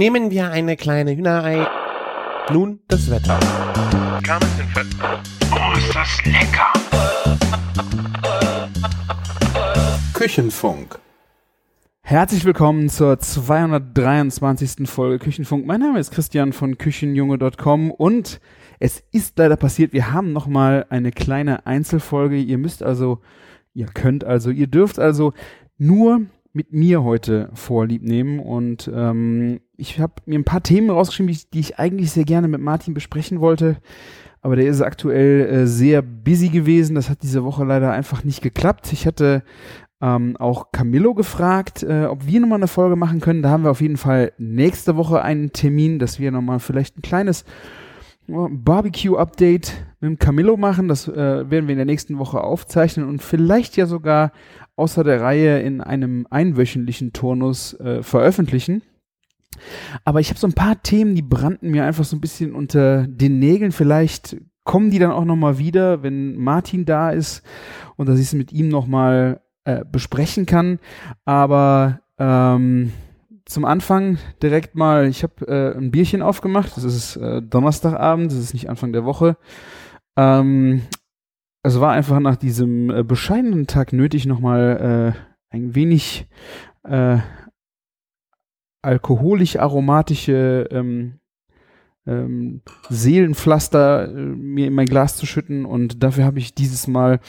[0.00, 1.66] Nehmen wir eine kleine Hühnerei.
[2.50, 3.38] Nun das Wetter.
[5.52, 6.72] Oh, ist das lecker!
[10.14, 10.98] Küchenfunk.
[12.00, 14.88] Herzlich willkommen zur 223.
[14.88, 15.66] Folge Küchenfunk.
[15.66, 18.40] Mein Name ist Christian von Küchenjunge.com und
[18.78, 22.38] es ist leider passiert, wir haben nochmal eine kleine Einzelfolge.
[22.38, 23.20] Ihr müsst also,
[23.74, 25.34] ihr könnt also, ihr dürft also
[25.76, 26.22] nur
[26.54, 31.60] mit mir heute vorlieb nehmen und ähm, ich habe mir ein paar Themen rausgeschrieben, die
[31.60, 33.78] ich, eigentlich sehr gerne mit Martin besprechen wollte,
[34.42, 36.94] aber der ist aktuell äh, sehr busy gewesen.
[36.94, 38.92] Das hat diese Woche leider einfach nicht geklappt.
[38.92, 39.42] Ich hatte
[40.00, 43.42] ähm, auch Camillo gefragt, äh, ob wir nochmal eine Folge machen können.
[43.42, 47.02] Da haben wir auf jeden Fall nächste Woche einen Termin, dass wir nochmal vielleicht ein
[47.02, 47.44] kleines
[48.28, 50.88] Barbecue-Update mit Camillo machen.
[50.88, 54.32] Das äh, werden wir in der nächsten Woche aufzeichnen und vielleicht ja sogar
[54.76, 58.82] außer der Reihe in einem einwöchentlichen Turnus äh, veröffentlichen.
[60.04, 63.06] Aber ich habe so ein paar Themen, die brannten mir einfach so ein bisschen unter
[63.06, 63.72] den Nägeln.
[63.72, 67.42] Vielleicht kommen die dann auch nochmal wieder, wenn Martin da ist
[67.96, 70.78] und dass ich es mit ihm nochmal äh, besprechen kann.
[71.24, 72.92] Aber ähm,
[73.46, 76.76] zum Anfang direkt mal, ich habe äh, ein Bierchen aufgemacht.
[76.76, 79.36] Das ist äh, Donnerstagabend, das ist nicht Anfang der Woche.
[80.16, 80.82] Ähm,
[81.62, 86.28] es war einfach nach diesem äh, bescheidenen Tag nötig, nochmal äh, ein wenig
[86.84, 87.18] äh,
[88.82, 91.20] alkoholisch aromatische ähm,
[92.06, 97.20] ähm, Seelenpflaster äh, mir in mein Glas zu schütten und dafür habe ich dieses Mal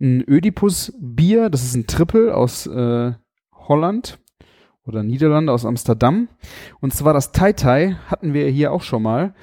[0.00, 3.12] ein Ödipus Bier, das ist ein Triple aus äh,
[3.52, 4.18] Holland
[4.86, 6.28] oder Niederlande aus Amsterdam.
[6.80, 9.34] Und zwar das Tai Tai hatten wir hier auch schon mal.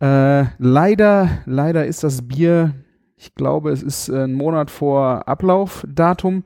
[0.00, 2.74] Äh, leider, leider ist das Bier,
[3.16, 6.44] ich glaube, es ist äh, ein Monat vor Ablaufdatum.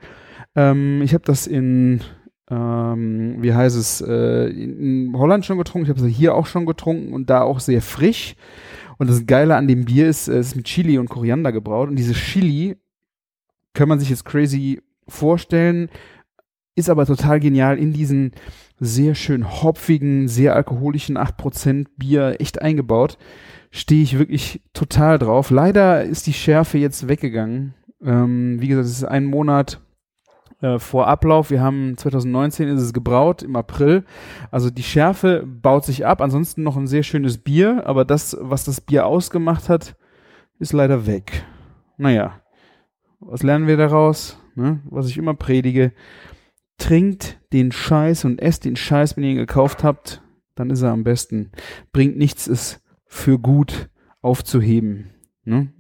[0.54, 2.00] Ähm, ich habe das in,
[2.50, 5.86] ähm, wie heißt es, äh, in Holland schon getrunken.
[5.86, 8.36] Ich habe es hier auch schon getrunken und da auch sehr frisch.
[8.98, 11.88] Und das Geile an dem Bier ist, es ist mit Chili und Koriander gebraut.
[11.88, 12.76] Und diese Chili
[13.72, 15.88] kann man sich jetzt crazy vorstellen
[16.76, 18.32] ist aber total genial in diesen
[18.80, 23.16] sehr schön hopfigen, sehr alkoholischen 8% Bier echt eingebaut.
[23.70, 25.50] Stehe ich wirklich total drauf.
[25.50, 27.74] Leider ist die Schärfe jetzt weggegangen.
[28.02, 29.80] Ähm, wie gesagt, es ist ein Monat
[30.64, 31.50] äh, vor Ablauf.
[31.50, 34.04] Wir haben 2019 ist es gebraut im April.
[34.50, 36.22] Also die Schärfe baut sich ab.
[36.22, 39.94] Ansonsten noch ein sehr schönes Bier, aber das, was das Bier ausgemacht hat,
[40.58, 41.44] ist leider weg.
[41.98, 42.40] Naja,
[43.20, 44.38] was lernen wir daraus?
[44.54, 44.80] Ne?
[44.84, 45.92] Was ich immer predige
[46.78, 50.22] trinkt den Scheiß und esst den Scheiß, wenn ihr ihn gekauft habt,
[50.54, 51.52] dann ist er am besten.
[51.92, 53.90] Bringt nichts, es für gut
[54.22, 55.10] aufzuheben.
[55.44, 55.72] Ne?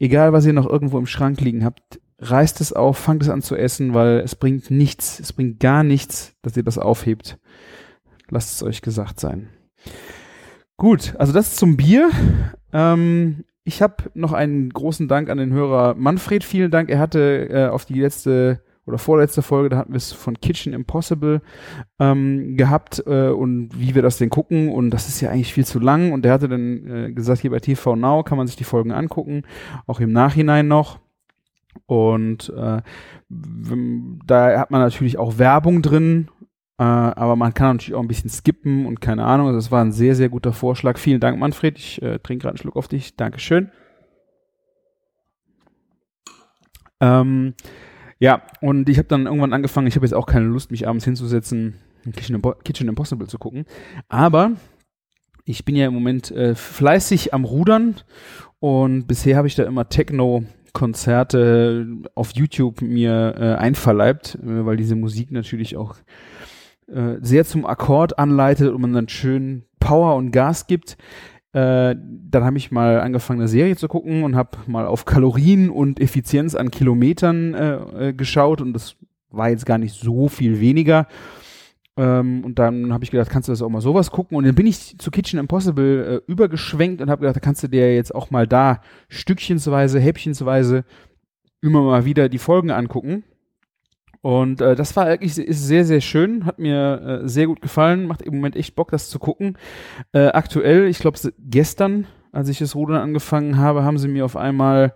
[0.00, 3.42] Egal, was ihr noch irgendwo im Schrank liegen habt, reißt es auf, fangt es an
[3.42, 7.38] zu essen, weil es bringt nichts, es bringt gar nichts, dass ihr das aufhebt.
[8.28, 9.48] Lasst es euch gesagt sein.
[10.76, 12.10] Gut, also das zum Bier.
[12.72, 16.44] Ähm, ich habe noch einen großen Dank an den Hörer Manfred.
[16.44, 16.90] Vielen Dank.
[16.90, 20.72] Er hatte äh, auf die letzte oder vorletzte Folge, da hatten wir es von Kitchen
[20.72, 21.42] Impossible
[21.98, 25.66] ähm, gehabt äh, und wie wir das denn gucken und das ist ja eigentlich viel
[25.66, 28.54] zu lang und der hatte dann äh, gesagt, hier bei TV Now kann man sich
[28.54, 29.42] die Folgen angucken,
[29.86, 31.00] auch im Nachhinein noch
[31.86, 32.80] und äh,
[33.28, 36.28] da hat man natürlich auch Werbung drin,
[36.78, 39.84] äh, aber man kann natürlich auch ein bisschen skippen und keine Ahnung, also das war
[39.84, 40.98] ein sehr, sehr guter Vorschlag.
[40.98, 43.70] Vielen Dank, Manfred, ich äh, trinke gerade einen Schluck auf dich, Dankeschön.
[47.00, 47.54] Ähm,
[48.18, 51.04] ja, und ich habe dann irgendwann angefangen, ich habe jetzt auch keine Lust, mich abends
[51.04, 51.74] hinzusetzen,
[52.12, 53.66] Kitchen, Kitchen Impossible zu gucken.
[54.08, 54.52] Aber
[55.44, 57.96] ich bin ja im Moment äh, fleißig am Rudern
[58.58, 60.44] und bisher habe ich da immer Techno
[60.76, 65.94] Konzerte auf YouTube mir äh, einverleibt, äh, weil diese Musik natürlich auch
[66.86, 70.98] äh, sehr zum Akkord anleitet und man dann schön Power und Gas gibt.
[71.54, 75.70] Äh, dann habe ich mal angefangen, eine Serie zu gucken und habe mal auf Kalorien
[75.70, 78.96] und Effizienz an Kilometern äh, äh, geschaut und das
[79.30, 81.06] war jetzt gar nicht so viel weniger.
[81.96, 84.36] Ähm, und dann habe ich gedacht, kannst du das auch mal sowas gucken?
[84.36, 87.68] Und dann bin ich zu Kitchen Impossible äh, übergeschwenkt und habe gedacht, da kannst du
[87.68, 90.84] dir jetzt auch mal da stückchensweise, häppchensweise
[91.62, 93.24] immer mal wieder die Folgen angucken.
[94.20, 98.06] Und äh, das war wirklich ist sehr, sehr schön, hat mir äh, sehr gut gefallen,
[98.06, 99.56] macht im Moment echt Bock, das zu gucken.
[100.12, 104.36] Äh, aktuell, ich glaube gestern, als ich das Rudern angefangen habe, haben sie mir auf
[104.36, 104.94] einmal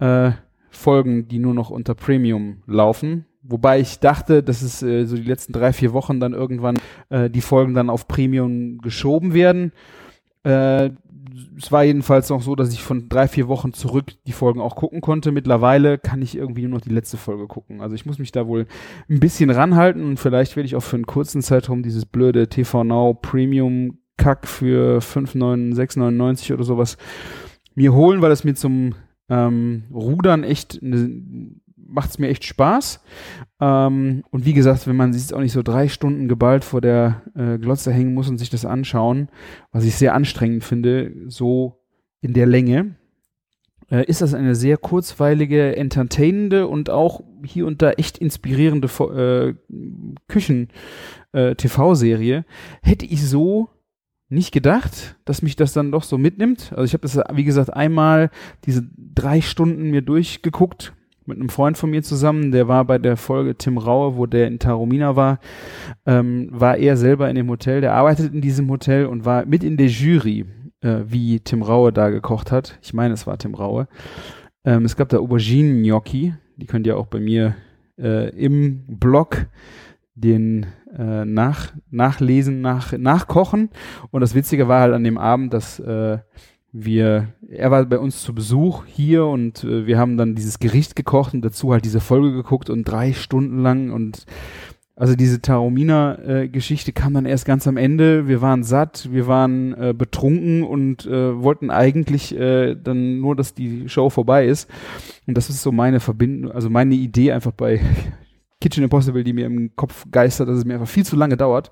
[0.00, 0.32] äh,
[0.70, 3.26] Folgen, die nur noch unter Premium laufen.
[3.42, 6.78] Wobei ich dachte, dass es äh, so die letzten drei, vier Wochen dann irgendwann
[7.08, 9.72] äh, die Folgen dann auf Premium geschoben werden.
[10.44, 10.90] Äh,
[11.56, 14.76] es war jedenfalls noch so, dass ich von drei, vier Wochen zurück die Folgen auch
[14.76, 15.32] gucken konnte.
[15.32, 17.80] Mittlerweile kann ich irgendwie nur noch die letzte Folge gucken.
[17.80, 18.66] Also ich muss mich da wohl
[19.08, 22.84] ein bisschen ranhalten und vielleicht werde ich auch für einen kurzen Zeitraum dieses blöde TV
[22.84, 26.96] Now Premium Kack für 5,699 oder sowas
[27.74, 28.94] mir holen, weil es mir zum
[29.28, 31.10] ähm, Rudern echt ne,
[31.92, 33.00] macht es mir echt Spaß.
[33.60, 37.22] Ähm, und wie gesagt, wenn man sich auch nicht so drei Stunden geballt vor der
[37.34, 39.28] äh, Glotze hängen muss und sich das anschauen,
[39.70, 41.84] was ich sehr anstrengend finde, so
[42.20, 42.96] in der Länge,
[43.90, 49.54] äh, ist das eine sehr kurzweilige, entertainende und auch hier und da echt inspirierende äh,
[50.28, 52.36] Küchen-TV-Serie.
[52.38, 52.44] Äh,
[52.82, 53.68] Hätte ich so
[54.28, 56.72] nicht gedacht, dass mich das dann doch so mitnimmt.
[56.72, 58.30] Also ich habe das, wie gesagt, einmal
[58.64, 60.94] diese drei Stunden mir durchgeguckt
[61.26, 64.46] mit einem Freund von mir zusammen, der war bei der Folge Tim Raue, wo der
[64.46, 65.38] in Taromina war,
[66.06, 69.64] ähm, war er selber in dem Hotel, der arbeitet in diesem Hotel und war mit
[69.64, 70.46] in der Jury,
[70.80, 72.78] äh, wie Tim Raue da gekocht hat.
[72.82, 73.88] Ich meine, es war Tim Raue.
[74.64, 77.56] Ähm, es gab da Auberginen-Gnocchi, die könnt ihr auch bei mir
[77.98, 79.46] äh, im Blog
[80.14, 80.66] den
[80.96, 83.70] äh, nach, nachlesen, nach, nachkochen.
[84.10, 86.18] Und das Witzige war halt an dem Abend, dass äh,
[86.72, 90.96] wir, er war bei uns zu Besuch hier und äh, wir haben dann dieses Gericht
[90.96, 94.24] gekocht und dazu halt diese Folge geguckt und drei Stunden lang und
[94.94, 98.28] also diese Taromina-Geschichte äh, kam dann erst ganz am Ende.
[98.28, 103.54] Wir waren satt, wir waren äh, betrunken und äh, wollten eigentlich äh, dann nur, dass
[103.54, 104.70] die Show vorbei ist.
[105.26, 107.80] Und das ist so meine Verbindung, also meine Idee einfach bei
[108.60, 111.70] Kitchen Impossible, die mir im Kopf geistert, dass es mir einfach viel zu lange dauert.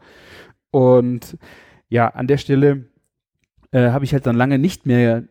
[0.70, 1.36] Und
[1.88, 2.89] ja, an der Stelle
[3.72, 5.24] äh, habe ich halt dann lange nicht mehr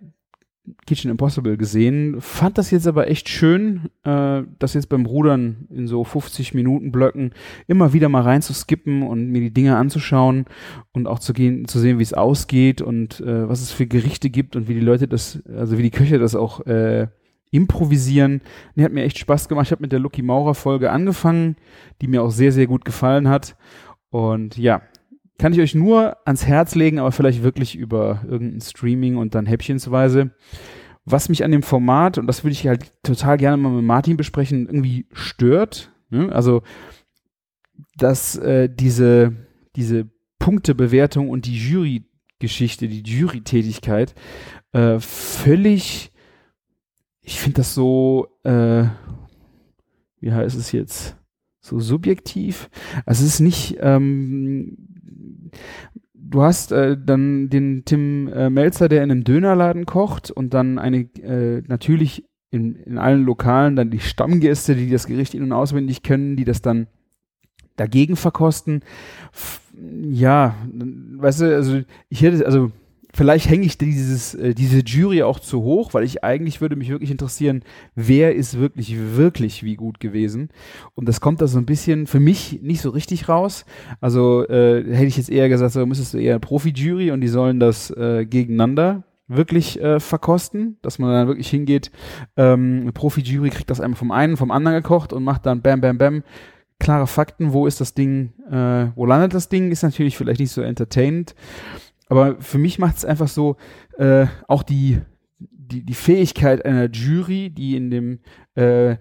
[0.85, 5.87] Kitchen Impossible gesehen, fand das jetzt aber echt schön, äh, das jetzt beim Rudern in
[5.87, 7.33] so 50 Minuten Blöcken
[7.67, 10.45] immer wieder mal reinzuskippen und mir die Dinge anzuschauen
[10.91, 14.29] und auch zu gehen, zu sehen, wie es ausgeht und äh, was es für Gerichte
[14.29, 17.07] gibt und wie die Leute das, also wie die Köche das auch äh,
[17.51, 18.41] improvisieren.
[18.75, 19.67] Nee, hat mir echt Spaß gemacht.
[19.67, 21.55] Ich habe mit der Lucky Maurer Folge angefangen,
[22.01, 23.55] die mir auch sehr, sehr gut gefallen hat.
[24.11, 24.81] Und ja,
[25.39, 29.45] kann ich euch nur ans Herz legen, aber vielleicht wirklich über irgendein Streaming und dann
[29.45, 30.31] häppchensweise.
[31.05, 34.17] Was mich an dem Format, und das würde ich halt total gerne mal mit Martin
[34.17, 35.91] besprechen, irgendwie stört.
[36.09, 36.31] Ne?
[36.31, 36.61] Also,
[37.95, 39.33] dass äh, diese,
[39.75, 44.13] diese Punktebewertung und die Jury-Geschichte, die Jury-Tätigkeit
[44.73, 46.11] äh, völlig,
[47.21, 48.83] ich finde das so, äh,
[50.19, 51.15] wie heißt es jetzt?
[51.61, 52.69] so subjektiv.
[53.05, 54.77] Also es ist nicht, ähm,
[56.13, 60.79] du hast äh, dann den Tim äh, Melzer, der in einem Dönerladen kocht und dann
[60.79, 65.51] eine äh, natürlich in, in allen Lokalen dann die Stammgäste, die das Gericht in- und
[65.51, 66.87] auswendig können, die das dann
[67.75, 68.81] dagegen verkosten.
[69.31, 69.61] F
[70.01, 70.55] ja,
[71.17, 72.71] weißt du, also ich hätte, also
[73.19, 76.87] vielleicht hänge ich dieses, äh, diese Jury auch zu hoch, weil ich eigentlich würde mich
[76.87, 77.63] wirklich interessieren,
[77.93, 80.47] wer ist wirklich, wirklich wie gut gewesen.
[80.95, 83.65] Und das kommt da so ein bisschen für mich nicht so richtig raus.
[83.99, 87.59] Also äh, hätte ich jetzt eher gesagt, so müsstest du eher Profi-Jury und die sollen
[87.59, 91.91] das äh, gegeneinander wirklich äh, verkosten, dass man dann wirklich hingeht,
[92.37, 95.97] ähm, Profi-Jury kriegt das einmal vom einen, vom anderen gekocht und macht dann bam, bam,
[95.97, 96.23] bam,
[96.79, 100.53] klare Fakten, wo ist das Ding, äh, wo landet das Ding, ist natürlich vielleicht nicht
[100.53, 101.35] so entertainend.
[102.09, 103.55] Aber für mich macht es einfach so,
[103.97, 104.99] äh, auch die,
[105.37, 108.19] die, die Fähigkeit einer Jury, die in dem,
[108.55, 108.97] äh,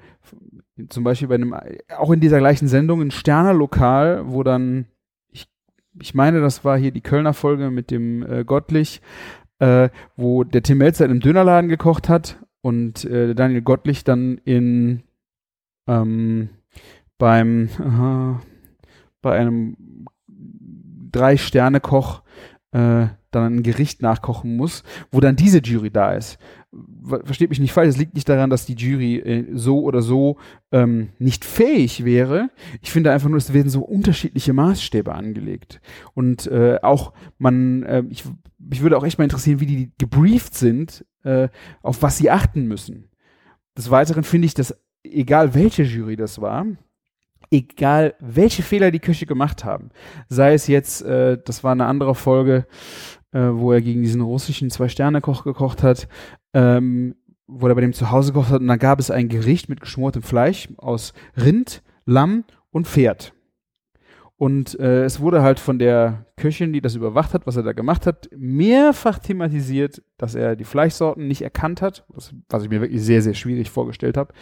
[0.88, 1.54] zum Beispiel bei einem,
[1.96, 4.86] auch in dieser gleichen Sendung, ein Sterner Lokal, wo dann,
[5.30, 5.48] ich,
[6.00, 9.00] ich meine, das war hier die Kölner Folge mit dem äh, Gottlich,
[9.58, 14.38] äh, wo der Tim Melzer in einem Dönerladen gekocht hat und äh, Daniel Gottlich dann
[14.44, 15.02] in
[15.88, 16.50] ähm,
[17.16, 18.40] beim aha,
[19.22, 20.06] bei einem
[21.10, 22.22] Drei-Sterne-Koch
[22.72, 26.38] äh, dann ein Gericht nachkochen muss, wo dann diese Jury da ist.
[27.24, 30.38] Versteht mich nicht falsch, es liegt nicht daran, dass die Jury äh, so oder so
[30.72, 32.50] ähm, nicht fähig wäre.
[32.82, 35.80] Ich finde einfach nur, es werden so unterschiedliche Maßstäbe angelegt.
[36.14, 38.24] Und äh, auch man, äh, ich,
[38.58, 41.48] mich würde auch echt mal interessieren, wie die gebrieft sind, äh,
[41.82, 43.10] auf was sie achten müssen.
[43.76, 46.66] Des Weiteren finde ich, dass egal welche Jury das war,
[47.50, 49.90] egal welche Fehler die Köche gemacht haben.
[50.28, 52.66] Sei es jetzt, äh, das war eine andere Folge,
[53.32, 56.08] äh, wo er gegen diesen russischen Zwei-Sterne-Koch gekocht hat,
[56.54, 57.14] ähm,
[57.46, 59.80] wo er bei dem zu Hause gekocht hat und da gab es ein Gericht mit
[59.80, 63.32] geschmortem Fleisch aus Rind, Lamm und Pferd.
[64.38, 67.72] Und äh, es wurde halt von der Köchin, die das überwacht hat, was er da
[67.72, 72.80] gemacht hat, mehrfach thematisiert, dass er die Fleischsorten nicht erkannt hat, was, was ich mir
[72.80, 74.32] wirklich sehr, sehr schwierig vorgestellt habe.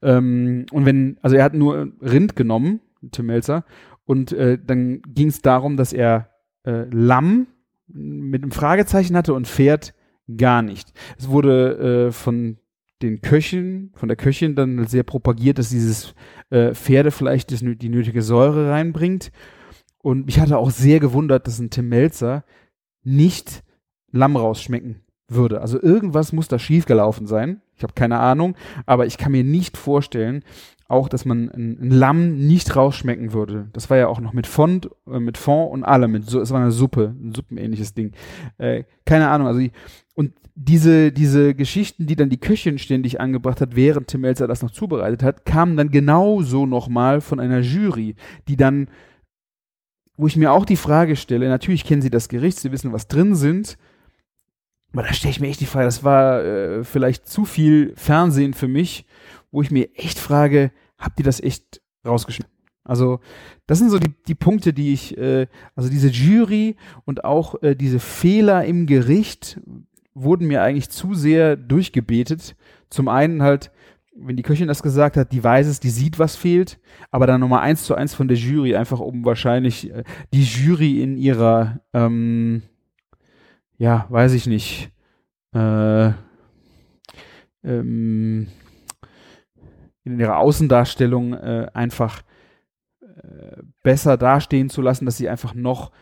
[0.00, 2.80] Ähm, und wenn, also er hat nur Rind genommen,
[3.12, 3.66] Tim Melzer,
[4.06, 6.30] und äh, dann ging es darum, dass er
[6.64, 7.46] äh, Lamm
[7.86, 9.92] mit einem Fragezeichen hatte und Pferd
[10.38, 10.94] gar nicht.
[11.18, 12.56] Es wurde äh, von
[13.04, 16.14] den Köchen, von der Köchin dann sehr propagiert, dass dieses
[16.50, 19.30] äh, Pferdefleisch das, die nötige Säure reinbringt.
[19.98, 22.44] Und mich hatte auch sehr gewundert, dass ein Tim Melzer
[23.02, 23.62] nicht
[24.10, 25.60] Lamm rausschmecken würde.
[25.60, 27.60] Also irgendwas muss da schiefgelaufen sein.
[27.76, 28.54] Ich habe keine Ahnung,
[28.86, 30.44] aber ich kann mir nicht vorstellen,
[30.88, 33.68] auch, dass man ein, ein, Lamm nicht rausschmecken würde.
[33.72, 36.12] Das war ja auch noch mit Fond, äh, mit Fond und allem.
[36.12, 38.12] Mit so, es war eine Suppe, ein suppenähnliches Ding.
[38.58, 39.46] Äh, keine Ahnung.
[39.46, 39.66] Also
[40.14, 44.62] und diese diese Geschichten, die dann die Köchin ständig angebracht hat, während Tim Melzer das
[44.62, 48.14] noch zubereitet hat, kamen dann genauso noch mal von einer Jury,
[48.46, 48.88] die dann,
[50.16, 51.48] wo ich mir auch die Frage stelle.
[51.48, 53.78] Natürlich kennen sie das Gericht, sie wissen, was drin sind.
[54.92, 58.54] Aber da stelle ich mir echt die Frage, das war äh, vielleicht zu viel Fernsehen
[58.54, 59.06] für mich
[59.54, 62.52] wo ich mir echt frage, habt ihr das echt rausgeschnitten?
[62.82, 63.20] Also
[63.66, 65.46] das sind so die, die Punkte, die ich, äh,
[65.76, 69.60] also diese Jury und auch äh, diese Fehler im Gericht
[70.12, 72.56] wurden mir eigentlich zu sehr durchgebetet.
[72.90, 73.70] Zum einen halt,
[74.16, 76.80] wenn die Köchin das gesagt hat, die weiß es, die sieht, was fehlt,
[77.12, 81.00] aber dann nochmal eins zu eins von der Jury, einfach um wahrscheinlich äh, die Jury
[81.00, 82.62] in ihrer, ähm,
[83.78, 84.90] ja, weiß ich nicht,
[85.54, 86.10] äh,
[87.62, 88.48] ähm,
[90.04, 92.22] in ihrer Außendarstellung äh, einfach
[93.00, 95.92] äh, besser dastehen zu lassen, dass sie einfach noch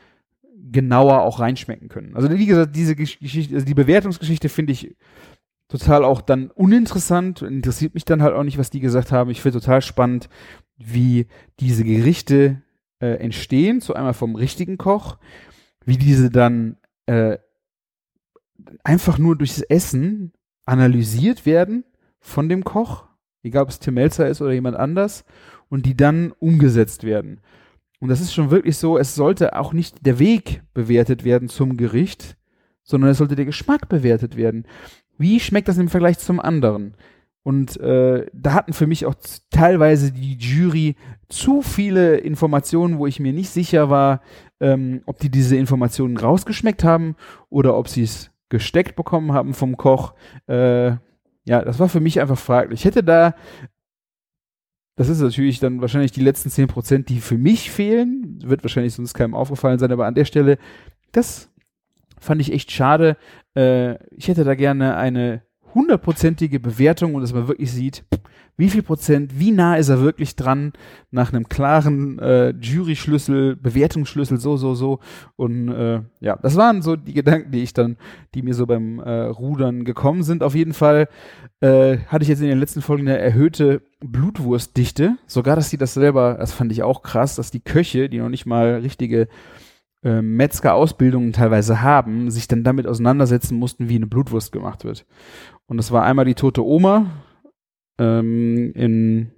[0.70, 2.16] genauer auch reinschmecken können.
[2.16, 4.96] Also wie gesagt, diese Geschichte, also die Bewertungsgeschichte finde ich
[5.68, 9.30] total auch dann uninteressant, interessiert mich dann halt auch nicht, was die gesagt haben.
[9.30, 10.28] Ich finde total spannend,
[10.76, 11.26] wie
[11.60, 12.62] diese Gerichte
[13.00, 15.18] äh, entstehen, zu einmal vom richtigen Koch,
[15.84, 17.38] wie diese dann äh,
[18.84, 20.32] einfach nur durchs Essen
[20.64, 21.84] analysiert werden
[22.20, 23.06] von dem Koch
[23.42, 25.24] egal ob es Tim Melzer ist oder jemand anders,
[25.68, 27.40] und die dann umgesetzt werden.
[28.00, 31.76] Und das ist schon wirklich so, es sollte auch nicht der Weg bewertet werden zum
[31.76, 32.36] Gericht,
[32.82, 34.66] sondern es sollte der Geschmack bewertet werden.
[35.18, 36.94] Wie schmeckt das im Vergleich zum anderen?
[37.44, 39.14] Und äh, da hatten für mich auch
[39.50, 40.96] teilweise die Jury
[41.28, 44.20] zu viele Informationen, wo ich mir nicht sicher war,
[44.60, 47.16] ähm, ob die diese Informationen rausgeschmeckt haben
[47.50, 50.14] oder ob sie es gesteckt bekommen haben vom Koch.
[50.46, 50.96] Äh,
[51.44, 52.80] ja, das war für mich einfach fraglich.
[52.80, 53.34] Ich hätte da,
[54.96, 59.14] das ist natürlich dann wahrscheinlich die letzten 10%, die für mich fehlen, wird wahrscheinlich sonst
[59.14, 60.58] keinem aufgefallen sein, aber an der Stelle,
[61.12, 61.50] das
[62.20, 63.16] fand ich echt schade.
[63.56, 65.42] Äh, ich hätte da gerne eine
[65.74, 68.04] hundertprozentige Bewertung und dass man wirklich sieht,
[68.56, 70.72] wie viel Prozent, wie nah ist er wirklich dran
[71.10, 75.00] nach einem klaren äh, Jury-Schlüssel, Bewertungsschlüssel, so, so, so.
[75.36, 77.96] Und äh, ja, das waren so die Gedanken, die ich dann,
[78.34, 80.42] die mir so beim äh, Rudern gekommen sind.
[80.42, 81.08] Auf jeden Fall
[81.60, 85.16] äh, hatte ich jetzt in den letzten Folgen eine erhöhte Blutwurstdichte.
[85.26, 88.28] Sogar, dass sie das selber, das fand ich auch krass, dass die Köche, die noch
[88.28, 89.28] nicht mal richtige
[90.04, 95.06] äh, Metzger-Ausbildungen teilweise haben, sich dann damit auseinandersetzen mussten, wie eine Blutwurst gemacht wird.
[95.66, 97.06] Und das war einmal die tote Oma,
[98.02, 99.30] ähm, in,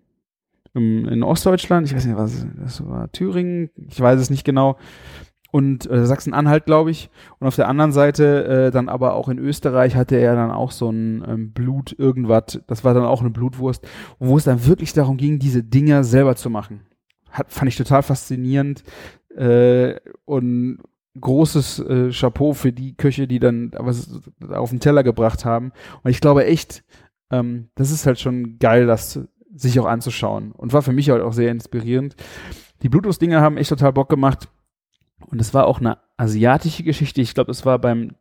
[0.75, 4.77] in, in Ostdeutschland, ich weiß nicht, was das war, Thüringen, ich weiß es nicht genau,
[5.55, 7.11] und äh, Sachsen-Anhalt, glaube ich.
[7.39, 10.73] Und auf der anderen Seite äh, dann aber auch in Österreich hatte er dann auch
[10.73, 13.87] so ein ähm, Blut irgendwas, das war dann auch eine Blutwurst,
[14.19, 16.81] wo es dann wirklich darum ging, diese Dinger selber zu machen.
[17.31, 18.83] Hat, fand ich total faszinierend
[19.37, 19.95] äh,
[20.25, 20.79] und
[21.21, 25.71] großes äh, Chapeau für die Köche, die dann was auf den Teller gebracht haben.
[26.03, 26.83] Und ich glaube echt,
[27.35, 29.21] ähm, das ist halt schon geil, das
[29.55, 30.53] sich auch anzuschauen.
[30.53, 32.17] Und war für mich halt auch sehr inspirierend.
[32.83, 34.49] Die Bluetooth-Dinger haben echt total Bock gemacht.
[35.27, 37.21] Und es war auch eine asiatische Geschichte.
[37.21, 38.17] Ich glaube, es war beim,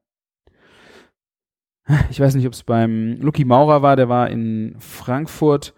[2.10, 5.74] ich weiß nicht, ob es beim Lucky Maurer war, der war in Frankfurt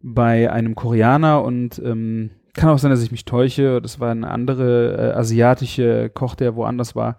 [0.00, 3.82] bei einem Koreaner und ähm, kann auch sein, dass ich mich täusche.
[3.82, 7.18] Das war eine andere äh, asiatische Koch, der woanders war.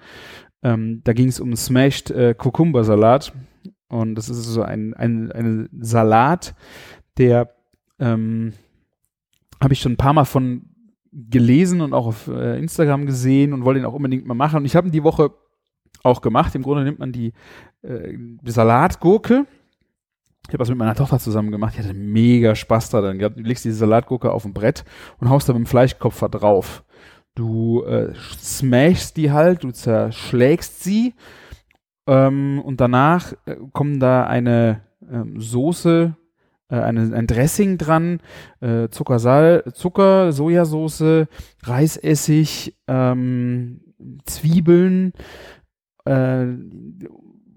[0.64, 2.34] Ähm, da ging es um Smashed äh,
[2.82, 3.34] Salat.
[3.90, 6.56] Und das ist so ein, ein, ein Salat,
[7.18, 7.54] der
[8.00, 8.54] ähm,
[9.62, 10.70] habe ich schon ein paar Mal von
[11.12, 14.58] gelesen und auch auf äh, Instagram gesehen und wollte ihn auch unbedingt mal machen.
[14.58, 15.32] Und ich habe ihn die Woche
[16.04, 16.54] auch gemacht.
[16.56, 17.34] Im Grunde nimmt man die,
[17.82, 19.46] äh, Salatgurke.
[20.48, 21.74] Ich habe das mit meiner Tochter zusammen gemacht.
[21.76, 23.20] Ich hatte mega Spaß da dann.
[23.20, 24.86] Du legst diese Salatgurke auf ein Brett
[25.20, 26.84] und haust da mit dem Fleischkopf drauf.
[27.36, 31.14] Du äh, smashst die halt, du zerschlägst sie
[32.08, 36.16] ähm, und danach äh, kommen da eine ähm, Soße,
[36.70, 38.20] äh, eine, ein Dressing dran,
[38.62, 41.28] äh, Zucker, Zucker, Sojasauce,
[41.64, 43.82] Reisessig, ähm,
[44.26, 45.14] Zwiebeln,
[46.06, 46.46] äh,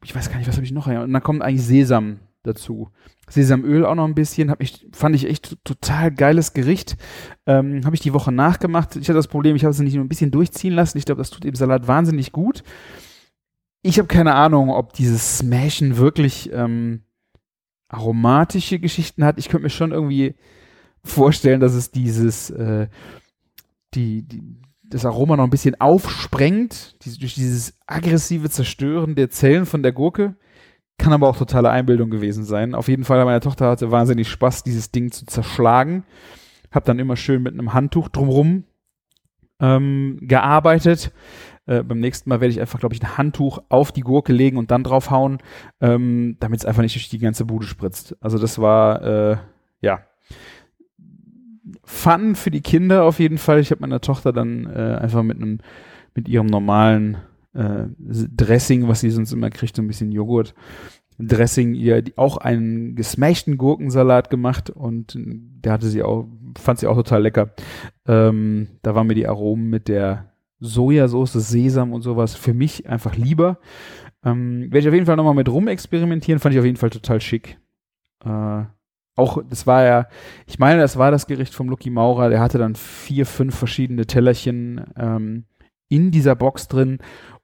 [0.05, 0.87] ich weiß gar nicht, was habe ich noch?
[0.87, 2.91] Und dann kommt eigentlich Sesam dazu.
[3.29, 6.97] Sesamöl auch noch ein bisschen, hab ich, fand ich echt total geiles Gericht.
[7.47, 8.97] Ähm, habe ich die Woche nachgemacht.
[8.97, 10.99] Ich hatte das Problem, ich habe es nicht nur ein bisschen durchziehen lassen.
[10.99, 12.65] Ich glaube, das tut dem Salat wahnsinnig gut.
[13.83, 17.03] Ich habe keine Ahnung, ob dieses Smashen wirklich ähm,
[17.89, 19.39] aromatische Geschichten hat.
[19.39, 20.35] Ich könnte mir schon irgendwie
[21.03, 22.89] vorstellen, dass es dieses, äh,
[23.95, 24.43] die, die,
[24.85, 29.93] das Aroma noch ein bisschen aufsprengt, die, durch dieses aggressive Zerstören der Zellen von der
[29.93, 30.37] Gurke.
[30.99, 32.75] Kann aber auch totale Einbildung gewesen sein.
[32.75, 36.05] Auf jeden Fall, meine Tochter hatte wahnsinnig Spaß, dieses Ding zu zerschlagen.
[36.71, 38.65] Hab dann immer schön mit einem Handtuch drumrum
[39.61, 41.13] ähm, gearbeitet.
[41.71, 44.57] Äh, beim nächsten Mal werde ich einfach, glaube ich, ein Handtuch auf die Gurke legen
[44.57, 45.39] und dann draufhauen,
[45.81, 48.17] ähm, damit es einfach nicht durch die ganze Bude spritzt.
[48.21, 49.37] Also das war, äh,
[49.81, 50.01] ja,
[51.85, 53.61] Fun für die Kinder auf jeden Fall.
[53.61, 55.59] Ich habe meiner Tochter dann äh, einfach mit einem,
[56.17, 57.19] mit ihrem normalen
[57.55, 60.55] äh, Dressing, was sie sonst immer kriegt, so ein bisschen Joghurt,
[61.19, 66.27] Dressing, ihr auch einen gesmashten Gurkensalat gemacht und der hatte sie auch,
[66.59, 67.51] fand sie auch total lecker.
[68.09, 70.30] Ähm, da waren mir die Aromen mit der
[70.61, 73.59] Sojasauce, Sesam und sowas für mich einfach lieber.
[74.25, 77.21] Ähm, werde ich auf jeden Fall nochmal mit rumexperimentieren, fand ich auf jeden Fall total
[77.21, 77.59] schick.
[78.25, 78.65] Äh,
[79.17, 80.07] auch, das war ja,
[80.47, 84.07] ich meine, das war das Gericht vom Lucky Maurer, der hatte dann vier, fünf verschiedene
[84.07, 85.45] Tellerchen ähm,
[85.89, 86.99] in dieser Box drin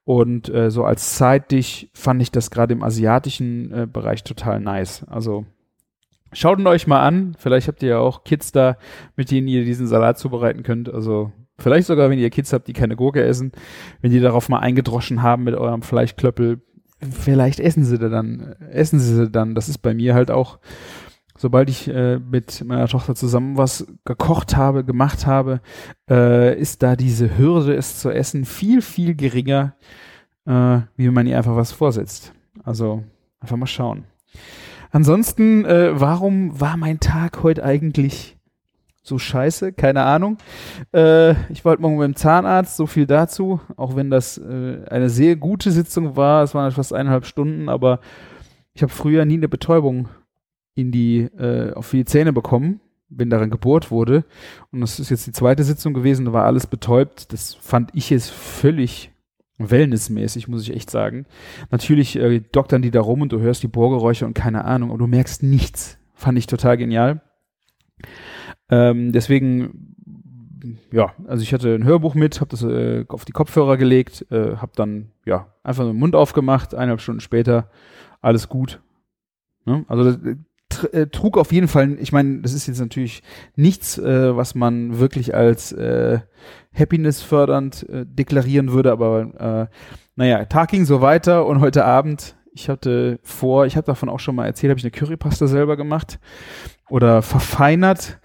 [0.06, 5.04] und äh, so als Side-Dish fand ich das gerade im asiatischen äh, Bereich total nice.
[5.08, 5.46] Also
[6.32, 7.34] schaut ihn euch mal an.
[7.38, 8.78] Vielleicht habt ihr ja auch Kids da,
[9.16, 10.88] mit denen ihr diesen Salat zubereiten könnt.
[10.88, 13.52] Also vielleicht sogar, wenn ihr Kids habt, die keine Gurke essen,
[14.00, 16.60] wenn die darauf mal eingedroschen haben mit eurem Fleischklöppel,
[17.10, 19.54] vielleicht essen sie dann, essen sie dann.
[19.54, 20.58] Das ist bei mir halt auch
[21.38, 25.60] sobald ich äh, mit meiner Tochter zusammen was gekocht habe, gemacht habe,
[26.08, 29.74] äh, ist da diese Hürde, es zu essen, viel, viel geringer,
[30.46, 32.32] äh, wie wenn man ihr einfach was vorsetzt.
[32.64, 33.04] Also
[33.40, 34.04] einfach mal schauen.
[34.90, 38.35] Ansonsten, äh, warum war mein Tag heute eigentlich
[39.06, 39.72] so scheiße?
[39.72, 40.38] Keine Ahnung.
[40.92, 45.36] Äh, ich wollte morgen beim Zahnarzt, so viel dazu, auch wenn das äh, eine sehr
[45.36, 46.42] gute Sitzung war.
[46.42, 48.00] Es waren fast eineinhalb Stunden, aber
[48.74, 50.08] ich habe früher nie eine Betäubung
[50.74, 54.24] in die, äh, auf die Zähne bekommen, wenn daran gebohrt wurde.
[54.72, 57.32] Und das ist jetzt die zweite Sitzung gewesen, da war alles betäubt.
[57.32, 59.10] Das fand ich jetzt völlig
[59.58, 61.26] wellnessmäßig, muss ich echt sagen.
[61.70, 64.98] Natürlich äh, doktern die da rum und du hörst die Bohrgeräusche und keine Ahnung, aber
[64.98, 65.98] du merkst nichts.
[66.14, 67.22] Fand ich total genial.
[68.70, 69.94] Ähm, deswegen,
[70.90, 74.56] ja, also ich hatte ein Hörbuch mit, habe das äh, auf die Kopfhörer gelegt, äh,
[74.56, 77.70] habe dann ja einfach den Mund aufgemacht, eineinhalb Stunden später,
[78.20, 78.80] alles gut.
[79.64, 79.84] Ne?
[79.88, 80.16] Also
[80.92, 83.22] äh, trug auf jeden Fall, ich meine, das ist jetzt natürlich
[83.54, 86.20] nichts, äh, was man wirklich als äh,
[86.74, 89.76] Happiness fördernd äh, deklarieren würde, aber äh,
[90.16, 94.20] naja, Tag ging so weiter und heute Abend, ich hatte vor, ich habe davon auch
[94.20, 96.18] schon mal erzählt, habe ich eine Currypaste selber gemacht
[96.88, 98.18] oder verfeinert.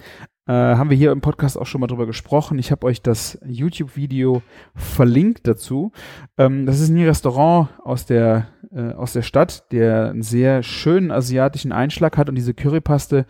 [0.52, 2.60] Äh, haben wir hier im Podcast auch schon mal drüber gesprochen.
[2.60, 4.42] Ich habe euch das YouTube-Video
[4.76, 5.94] verlinkt dazu.
[6.38, 11.10] Ähm, das ist ein Restaurant aus der äh, aus der Stadt, der einen sehr schönen
[11.10, 13.26] asiatischen Einschlag hat und diese Currypaste,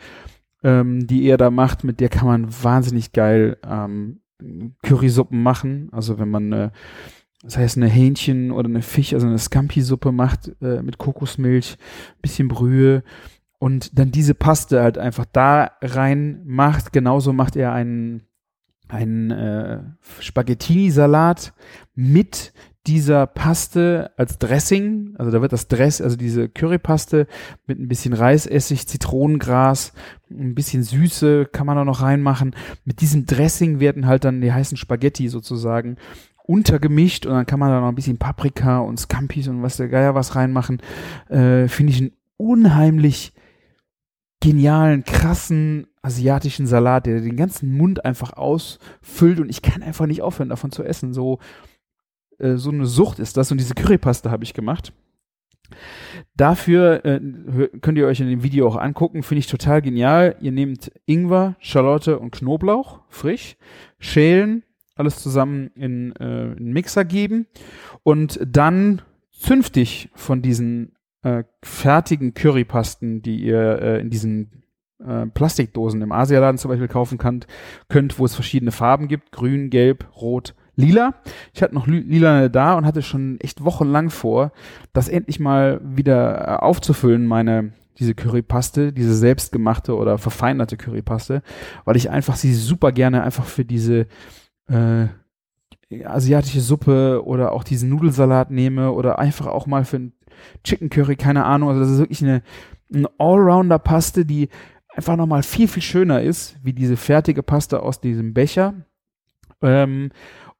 [0.63, 4.21] ähm, die er da macht, mit der kann man wahnsinnig geil ähm,
[4.81, 5.89] Currysuppen machen.
[5.91, 6.71] Also wenn man eine,
[7.43, 11.77] das heißt eine Hähnchen oder eine Fisch, also eine Scampi-Suppe macht äh, mit Kokosmilch,
[12.23, 13.03] bisschen Brühe
[13.61, 16.91] und dann diese Paste halt einfach da rein macht.
[16.93, 18.23] Genauso macht er einen
[18.87, 19.83] einen äh,
[20.19, 21.53] Spaghettini-Salat
[21.93, 22.53] mit
[22.87, 27.27] dieser Paste als Dressing, also da wird das Dress, also diese Currypaste
[27.67, 29.93] mit ein bisschen Reisessig, Zitronengras,
[30.31, 32.55] ein bisschen Süße kann man da noch reinmachen.
[32.83, 35.97] Mit diesem Dressing werden halt dann die heißen Spaghetti sozusagen
[36.43, 39.87] untergemischt und dann kann man da noch ein bisschen Paprika und Scampis und was der
[39.87, 40.81] Geier was reinmachen.
[41.29, 43.33] Äh, Finde ich einen unheimlich
[44.41, 50.21] genialen, krassen asiatischen Salat, der den ganzen Mund einfach ausfüllt und ich kann einfach nicht
[50.21, 51.13] aufhören davon zu essen.
[51.13, 51.39] So
[52.41, 54.93] äh, so eine Sucht ist das und diese Currypaste habe ich gemacht.
[56.35, 57.19] Dafür äh,
[57.81, 60.35] könnt ihr euch in dem Video auch angucken, finde ich total genial.
[60.41, 63.55] Ihr nehmt Ingwer, Schalotte und Knoblauch, frisch,
[63.99, 64.63] schälen,
[64.95, 67.47] alles zusammen in äh, einen Mixer geben
[68.03, 69.01] und dann
[69.31, 70.93] zünftig von diesen
[71.23, 74.63] äh, fertigen Currypasten, die ihr äh, in diesen
[75.05, 77.47] äh, Plastikdosen im Asialaden zum Beispiel kaufen könnt,
[77.89, 81.15] könnt, wo es verschiedene Farben gibt, grün, gelb, rot, lila.
[81.53, 84.51] Ich hatte noch lila da und hatte schon echt wochenlang vor,
[84.93, 91.43] das endlich mal wieder äh, aufzufüllen, meine diese Currypaste, diese selbstgemachte oder verfeinerte Currypaste,
[91.85, 94.07] weil ich einfach sie super gerne einfach für diese
[94.67, 95.07] äh,
[96.05, 100.13] asiatische Suppe oder auch diesen Nudelsalat nehme oder einfach auch mal für ein
[100.63, 101.69] Chicken Curry, keine Ahnung.
[101.69, 102.41] Also das ist wirklich eine,
[102.93, 104.49] eine Allrounder-Paste, die
[104.89, 108.73] einfach nochmal viel, viel schöner ist, wie diese fertige Paste aus diesem Becher.
[109.61, 110.11] Ähm,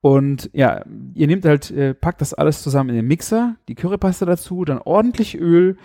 [0.02, 4.26] Und ja, ihr nehmt halt, äh, packt das alles zusammen in den Mixer, die Currypaste
[4.26, 5.78] dazu, dann ordentlich Öl,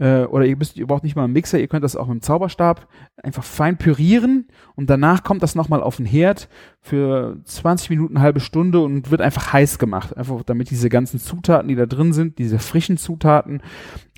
[0.00, 2.14] äh, oder ihr müsst, ihr braucht nicht mal einen Mixer, ihr könnt das auch mit
[2.14, 2.88] dem Zauberstab
[3.22, 6.48] einfach fein pürieren und danach kommt das nochmal auf den Herd
[6.80, 10.16] für 20 Minuten, eine halbe Stunde und wird einfach heiß gemacht.
[10.16, 13.62] Einfach damit diese ganzen Zutaten, die da drin sind, diese frischen Zutaten,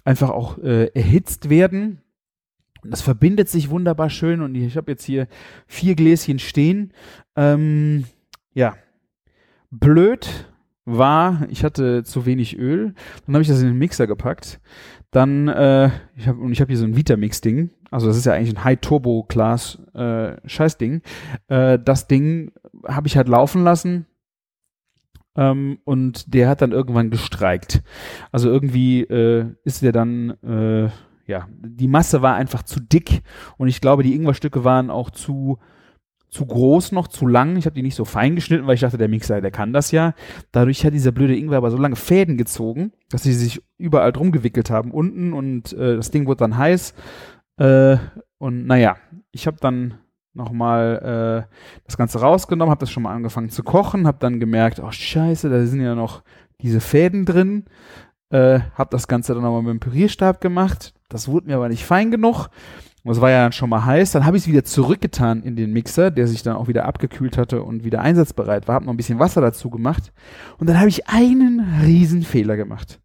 [0.05, 2.01] einfach auch äh, erhitzt werden.
[2.85, 5.27] Und das verbindet sich wunderbar schön und ich habe jetzt hier
[5.67, 6.93] vier Gläschen stehen.
[7.37, 8.05] Ähm,
[8.55, 8.77] ja,
[9.71, 10.47] blöd
[10.85, 12.95] war, ich hatte zu wenig Öl.
[13.27, 14.61] Dann habe ich das in den Mixer gepackt.
[15.13, 17.71] Dann, äh, ich habe und ich habe hier so ein Vitamix-Ding.
[17.91, 21.03] Also das ist ja eigentlich ein High-Turbo-Class äh, Scheißding.
[21.49, 22.51] Äh, das Ding
[22.89, 24.07] habe ich halt laufen lassen.
[25.37, 27.83] Ähm, und der hat dann irgendwann gestreikt.
[28.33, 30.91] Also irgendwie äh, ist der dann, äh,
[31.27, 33.23] ja, die Masse war einfach zu dick
[33.59, 35.59] und ich glaube, die Ingwerstücke waren auch zu
[36.33, 37.57] zu groß noch, zu lang.
[37.57, 39.91] Ich habe die nicht so fein geschnitten, weil ich dachte, der Mixer, der kann das
[39.91, 40.15] ja.
[40.51, 44.33] Dadurch hat dieser blöde Ingwer aber so lange Fäden gezogen, dass sie sich überall drum
[44.33, 46.95] gewickelt haben unten und äh, das Ding wurde dann heiß.
[47.59, 47.99] Äh,
[48.39, 48.97] und naja,
[49.31, 49.99] ich habe dann
[50.33, 54.81] nochmal äh, das Ganze rausgenommen, habe das schon mal angefangen zu kochen, habe dann gemerkt,
[54.81, 56.23] oh scheiße, da sind ja noch
[56.63, 57.67] diese Fäden drin.
[58.31, 60.95] Äh, habe das Ganze dann nochmal mit dem Pürierstab gemacht.
[61.11, 62.49] Das wurde mir aber nicht fein genug.
[63.05, 64.13] Und es war ja dann schon mal heiß.
[64.13, 67.37] Dann habe ich es wieder zurückgetan in den Mixer, der sich dann auch wieder abgekühlt
[67.37, 68.77] hatte und wieder einsatzbereit war.
[68.77, 70.13] Habe noch ein bisschen Wasser dazu gemacht.
[70.59, 73.01] Und dann habe ich einen riesen Fehler gemacht.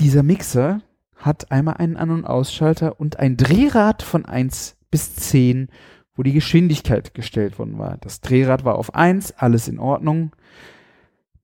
[0.00, 0.80] Dieser Mixer
[1.16, 5.68] hat einmal einen An- und Ausschalter und ein Drehrad von 1 bis 10,
[6.14, 7.98] wo die Geschwindigkeit gestellt worden war.
[7.98, 10.32] Das Drehrad war auf 1, alles in Ordnung.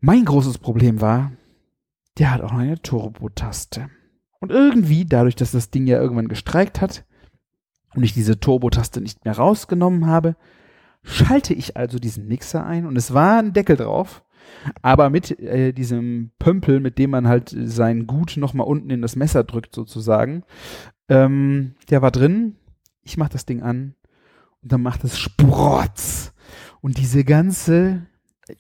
[0.01, 1.33] Mein großes Problem war,
[2.19, 3.91] der hat auch noch eine Turbo-Taste.
[4.41, 7.05] Und irgendwie, dadurch, dass das Ding ja irgendwann gestreikt hat
[7.95, 10.37] und ich diese Turbo-Taste nicht mehr rausgenommen habe,
[11.03, 14.25] schalte ich also diesen Mixer ein und es war ein Deckel drauf,
[14.83, 19.17] aber mit äh, diesem Pömpel, mit dem man halt sein Gut nochmal unten in das
[19.17, 20.43] Messer drückt sozusagen,
[21.09, 22.57] ähm, der war drin.
[23.03, 23.95] Ich mach das Ding an
[24.63, 26.33] und dann macht es Sprotz.
[26.81, 28.07] Und diese ganze,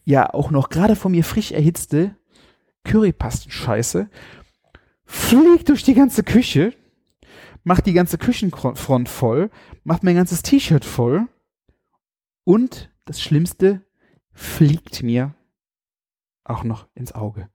[0.04, 2.16] ja auch noch gerade von mir frisch erhitzte
[2.84, 4.08] Currypasten-Scheiße
[5.06, 6.74] fliegt durch die ganze Küche,
[7.64, 9.50] macht die ganze Küchenfront voll,
[9.84, 11.26] macht mein ganzes T-Shirt voll
[12.44, 13.82] und das Schlimmste
[14.32, 15.34] fliegt mir
[16.44, 17.48] auch noch ins Auge.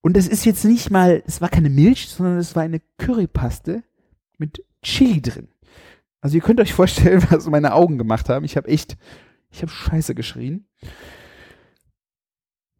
[0.00, 3.82] Und es ist jetzt nicht mal, es war keine Milch, sondern es war eine Currypaste
[4.36, 5.48] mit Chili drin.
[6.20, 8.44] Also ihr könnt euch vorstellen, was meine Augen gemacht haben.
[8.44, 8.96] Ich habe echt,
[9.50, 10.66] ich habe Scheiße geschrien.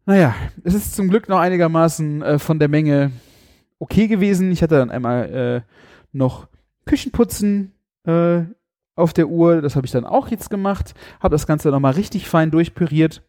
[0.05, 3.11] Naja, es ist zum Glück noch einigermaßen äh, von der Menge
[3.79, 4.51] okay gewesen.
[4.51, 5.71] Ich hatte dann einmal äh,
[6.11, 6.47] noch
[6.85, 7.73] Küchenputzen
[8.05, 8.43] äh,
[8.95, 9.61] auf der Uhr.
[9.61, 10.93] Das habe ich dann auch jetzt gemacht.
[11.19, 13.23] Habe das Ganze nochmal richtig fein durchpüriert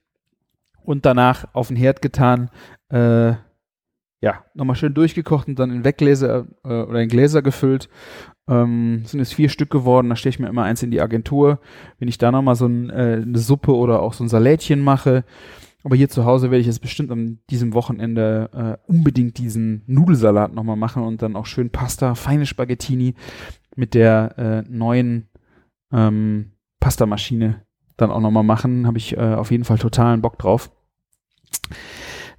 [0.85, 2.51] und danach auf den Herd getan.
[2.89, 3.35] Äh,
[4.23, 7.89] ja, nochmal schön durchgekocht und dann in Weggläser äh, oder in Gläser gefüllt.
[8.49, 11.61] Ähm, sind jetzt vier Stück geworden, da stehe ich mir immer eins in die Agentur.
[11.99, 15.25] Wenn ich da nochmal so ein, äh, eine Suppe oder auch so ein Salätchen mache,
[15.87, 20.53] aber hier zu Hause werde ich jetzt bestimmt an diesem Wochenende äh, unbedingt diesen Nudelsalat
[20.53, 23.15] nochmal machen und dann auch schön Pasta, feine Spaghettini
[23.77, 25.29] mit der äh, neuen
[25.93, 27.63] ähm, Pastamaschine
[27.97, 28.89] dann auch nochmal machen.
[28.89, 30.73] Habe ich äh, auf jeden Fall totalen Bock drauf.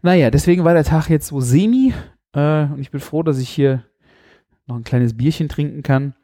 [0.02, 1.94] Naja, deswegen war der Tag jetzt so semi
[2.34, 3.86] äh, und ich bin froh, dass ich hier
[4.66, 6.16] noch ein kleines Bierchen trinken kann.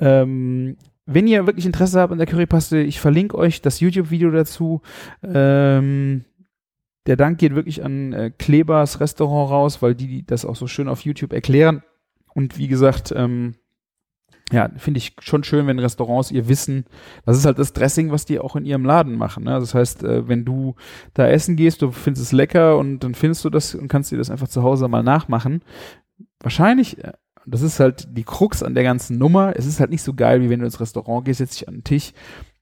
[0.00, 4.82] Ähm, wenn ihr wirklich Interesse habt an der Currypaste, ich verlinke euch das YouTube-Video dazu.
[5.22, 6.24] Ähm,
[7.06, 10.66] der Dank geht wirklich an äh, Klebers Restaurant raus, weil die, die das auch so
[10.66, 11.82] schön auf YouTube erklären.
[12.34, 13.54] Und wie gesagt, ähm,
[14.52, 16.84] ja, finde ich schon schön, wenn Restaurants ihr wissen,
[17.24, 19.44] das ist halt das Dressing, was die auch in ihrem Laden machen.
[19.44, 19.58] Ne?
[19.58, 20.76] Das heißt, äh, wenn du
[21.14, 24.18] da essen gehst, du findest es lecker und dann findest du das und kannst dir
[24.18, 25.62] das einfach zu Hause mal nachmachen.
[26.40, 27.12] Wahrscheinlich, äh,
[27.44, 29.54] das ist halt die Krux an der ganzen Nummer.
[29.56, 31.74] Es ist halt nicht so geil, wie wenn du ins Restaurant gehst, setzt dich an
[31.74, 32.12] den Tisch,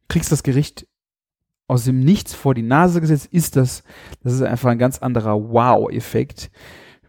[0.08, 0.86] kriegst das Gericht
[1.66, 3.82] aus dem Nichts vor die Nase gesetzt, ist das,
[4.22, 6.50] das ist einfach ein ganz anderer Wow-Effekt,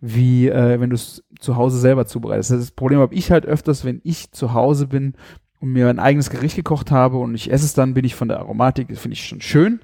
[0.01, 2.51] wie äh, wenn du es zu Hause selber zubereitest.
[2.51, 5.13] Das Problem habe ich halt öfters, wenn ich zu Hause bin
[5.59, 8.27] und mir ein eigenes Gericht gekocht habe und ich esse es dann, bin ich von
[8.27, 9.79] der Aromatik, finde ich schon schön.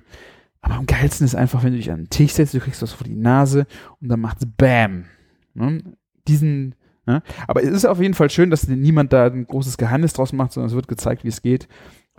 [0.61, 2.93] Aber am geilsten ist einfach, wenn du dich an den Tisch setzt, du kriegst was
[2.93, 3.65] vor die Nase
[3.99, 5.05] und dann macht's BAM.
[5.53, 5.81] Ne?
[6.27, 7.23] Diesen, ne?
[7.47, 10.53] Aber es ist auf jeden Fall schön, dass niemand da ein großes Geheimnis draus macht,
[10.53, 11.67] sondern es wird gezeigt, wie es geht.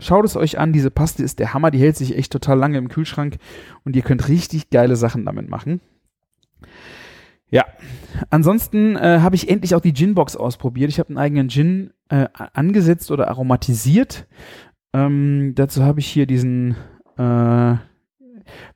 [0.03, 2.79] Schaut es euch an, diese Paste ist der Hammer, die hält sich echt total lange
[2.79, 3.38] im Kühlschrank
[3.85, 5.81] und ihr könnt richtig geile Sachen damit machen.
[7.49, 7.65] Ja,
[8.31, 10.91] ansonsten äh, habe ich endlich auch die Gin-Box ausprobiert.
[10.91, 14.27] Ich habe einen eigenen Gin äh, angesetzt oder aromatisiert.
[14.93, 16.77] Ähm, dazu habe ich hier diesen
[17.19, 17.77] Äh,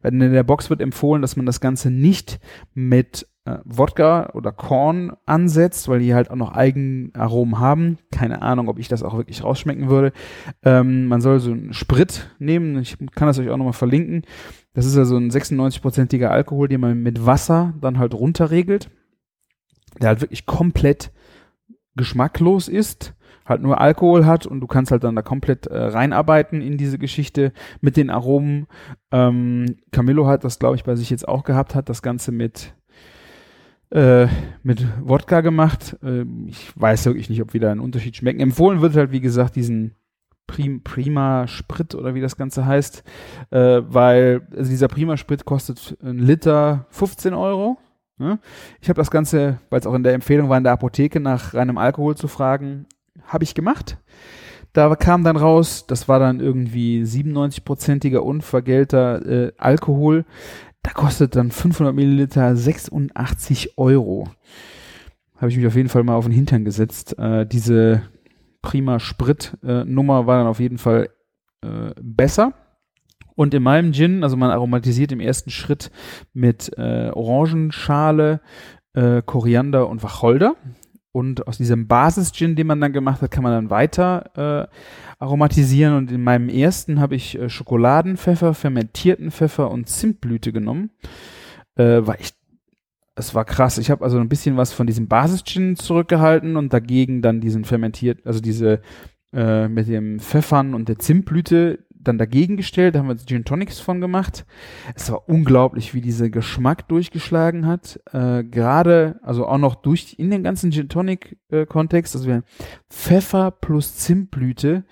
[0.03, 2.39] in der Box wird empfohlen, dass man das Ganze nicht
[2.75, 7.99] mit äh, Wodka oder Korn ansetzt, weil die halt auch noch Eigenaromen haben.
[8.11, 10.13] Keine Ahnung, ob ich das auch wirklich rausschmecken würde.
[10.63, 12.79] Ähm, man soll so einen Sprit nehmen.
[12.81, 14.23] Ich kann das euch auch nochmal verlinken.
[14.75, 18.91] Das ist also ein 96-prozentiger Alkohol, den man mit Wasser dann halt runterregelt.
[20.01, 21.13] Der halt wirklich komplett
[21.95, 23.16] geschmacklos ist
[23.47, 26.99] halt nur Alkohol hat und du kannst halt dann da komplett äh, reinarbeiten in diese
[26.99, 28.67] Geschichte mit den Aromen.
[29.13, 32.75] Ähm, Camillo hat das, glaube ich, bei sich jetzt auch gehabt, hat das Ganze mit
[33.91, 34.27] äh,
[34.63, 35.97] mit Wodka gemacht.
[36.03, 38.41] Äh, ich weiß wirklich nicht, ob wieder ein Unterschied schmecken.
[38.41, 39.95] Empfohlen wird halt, wie gesagt, diesen
[40.47, 43.03] Prim Prima Sprit oder wie das Ganze heißt,
[43.51, 47.79] äh, weil also dieser Prima Sprit kostet ein Liter 15 Euro.
[48.19, 48.39] Ne?
[48.81, 51.55] Ich habe das Ganze, weil es auch in der Empfehlung war, in der Apotheke nach
[51.55, 52.87] reinem Alkohol zu fragen,
[53.25, 53.99] habe ich gemacht.
[54.73, 60.27] Da kam dann raus, das war dann irgendwie 97-prozentiger unvergelter äh, Alkohol.
[60.83, 64.29] Da kostet dann 500 Milliliter 86 Euro.
[65.37, 67.19] Habe ich mich auf jeden Fall mal auf den Hintern gesetzt.
[67.19, 68.03] Äh, diese
[68.63, 71.09] Prima Sprit-Nummer äh, war dann auf jeden Fall
[71.63, 72.53] äh, besser.
[73.35, 75.91] Und in meinem Gin, also man aromatisiert im ersten Schritt
[76.33, 78.41] mit äh, Orangenschale,
[78.95, 80.57] äh, Koriander und Wacholder.
[81.17, 84.77] Und aus diesem Basis-Gin, den man dann gemacht hat, kann man dann weiter äh,
[85.19, 85.97] aromatisieren.
[85.97, 90.91] Und in meinem ersten habe ich äh, Schokoladenpfeffer, fermentierten Pfeffer und Zimtblüte genommen.
[91.75, 92.37] Äh, war echt,
[93.15, 93.79] es war krass.
[93.79, 98.27] Ich habe also ein bisschen was von diesem Basis-Gin zurückgehalten und dagegen dann diesen fermentiert,
[98.27, 98.83] also diese
[99.33, 103.81] äh, mit dem Pfeffern und der Zimtblüte dann dagegen gestellt, da haben wir Gin Tonics
[103.81, 104.47] von gemacht.
[104.95, 108.01] Es war unglaublich, wie dieser Geschmack durchgeschlagen hat.
[108.13, 112.43] Äh, Gerade, also auch noch durch in den ganzen Gin Tonic äh, also wir
[112.91, 114.85] Pfeffer plus Zimtblüte,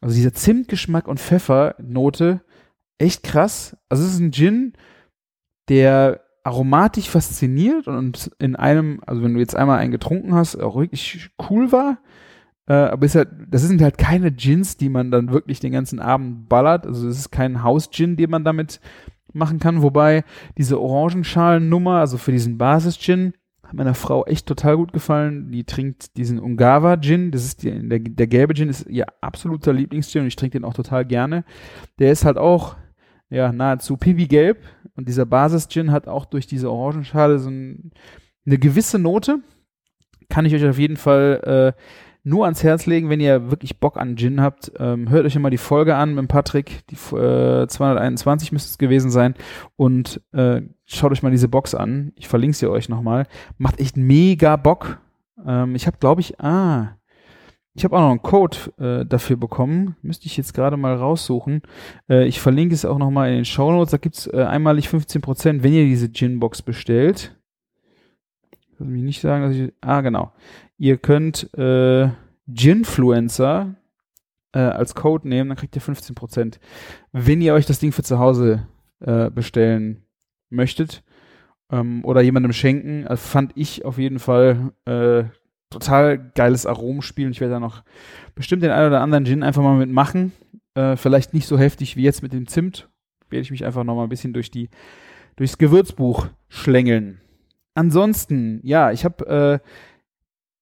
[0.00, 2.42] also dieser Zimtgeschmack und Pfeffernote,
[2.98, 3.76] echt krass.
[3.88, 4.72] Also es ist ein Gin,
[5.68, 10.76] der aromatisch fasziniert und in einem, also wenn du jetzt einmal einen getrunken hast, auch
[10.76, 11.98] wirklich cool war
[12.70, 15.98] äh, aber ist halt, das sind halt keine Gins, die man dann wirklich den ganzen
[15.98, 16.86] Abend ballert.
[16.86, 18.80] Also es ist kein Haus-Gin, den man damit
[19.32, 19.82] machen kann.
[19.82, 20.22] Wobei
[20.56, 23.32] diese Orangenschalen-Nummer, also für diesen Basis-Gin,
[23.64, 25.50] hat meiner Frau echt total gut gefallen.
[25.50, 27.32] Die trinkt diesen Ungava-Gin.
[27.32, 30.64] Das ist die, der, der gelbe Gin ist ihr absoluter Lieblingsgin und ich trinke den
[30.64, 31.42] auch total gerne.
[31.98, 32.76] Der ist halt auch
[33.30, 34.58] ja nahezu pipi-gelb
[34.94, 37.90] und dieser Basis-Gin hat auch durch diese Orangenschale so ein,
[38.46, 39.40] eine gewisse Note.
[40.28, 41.80] Kann ich euch auf jeden Fall äh,
[42.22, 44.72] nur ans Herz legen, wenn ihr wirklich Bock an Gin habt.
[44.78, 49.10] Ähm, hört euch immer die Folge an mit Patrick, die äh, 221 müsste es gewesen
[49.10, 49.34] sein
[49.76, 52.12] und äh, schaut euch mal diese Box an.
[52.16, 53.26] Ich verlinke sie euch nochmal.
[53.58, 54.98] Macht echt mega Bock.
[55.46, 56.96] Ähm, ich habe, glaube ich, ah,
[57.74, 59.96] ich habe auch noch einen Code äh, dafür bekommen.
[60.02, 61.62] Müsste ich jetzt gerade mal raussuchen.
[62.08, 63.92] Äh, ich verlinke es auch nochmal in den Show Notes.
[63.92, 67.36] Da gibt's äh, einmalig 15%, wenn ihr diese Gin-Box bestellt.
[68.50, 69.72] Ich will mich nicht sagen, dass ich.
[69.80, 70.32] Ah, genau.
[70.80, 72.08] Ihr könnt äh,
[72.48, 73.74] Ginfluencer
[74.54, 76.58] äh, als Code nehmen, dann kriegt ihr 15%.
[77.12, 78.66] Wenn ihr euch das Ding für zu Hause
[79.00, 80.06] äh, bestellen
[80.48, 81.02] möchtet
[81.70, 85.24] ähm, oder jemandem schenken, also fand ich auf jeden Fall äh,
[85.68, 87.84] total geiles Aromenspiel und ich werde da noch
[88.34, 90.32] bestimmt den einen oder anderen Gin einfach mal mitmachen.
[90.72, 92.88] Äh, vielleicht nicht so heftig wie jetzt mit dem Zimt.
[93.28, 94.70] Werde ich mich einfach noch mal ein bisschen durch die
[95.36, 97.20] durchs Gewürzbuch schlängeln.
[97.74, 99.66] Ansonsten, ja, ich habe äh,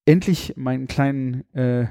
[0.09, 1.87] endlich meinen kleinen äh,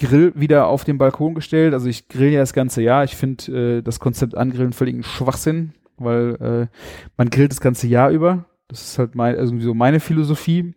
[0.00, 1.74] Grill wieder auf den Balkon gestellt.
[1.74, 3.04] Also ich grill ja das ganze Jahr.
[3.04, 6.76] Ich finde äh, das Konzept Angrillen völligen Schwachsinn, weil äh,
[7.16, 8.46] man grillt das ganze Jahr über.
[8.68, 10.74] Das ist halt mein, also so meine Philosophie.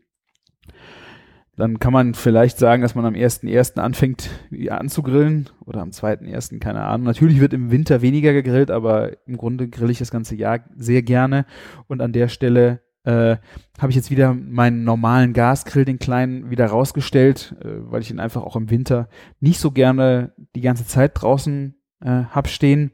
[1.56, 3.80] Dann kann man vielleicht sagen, dass man am 1.1.
[3.80, 4.30] anfängt
[4.68, 7.08] anzugrillen oder am 2.1., keine Ahnung.
[7.08, 11.02] Natürlich wird im Winter weniger gegrillt, aber im Grunde grill ich das ganze Jahr sehr
[11.02, 11.46] gerne.
[11.88, 13.38] Und an der Stelle äh,
[13.80, 18.20] habe ich jetzt wieder meinen normalen Gasgrill, den kleinen, wieder rausgestellt, äh, weil ich ihn
[18.20, 19.08] einfach auch im Winter
[19.39, 22.91] nicht so gerne die ganze Zeit draußen äh, hab stehen.